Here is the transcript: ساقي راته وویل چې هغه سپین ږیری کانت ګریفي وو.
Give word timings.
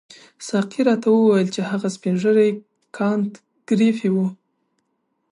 ساقي 0.47 0.81
راته 0.87 1.07
وویل 1.11 1.49
چې 1.55 1.61
هغه 1.69 1.87
سپین 1.95 2.15
ږیری 2.23 2.49
کانت 2.97 3.31
ګریفي 3.69 4.09
وو. 4.13 4.27